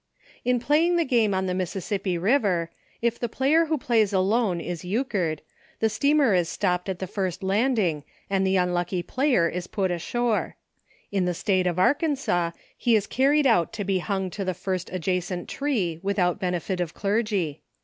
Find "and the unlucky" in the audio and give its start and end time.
8.27-9.03